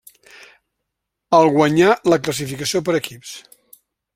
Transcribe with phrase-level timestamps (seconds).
[1.39, 3.37] El guanyà la classificació per equips.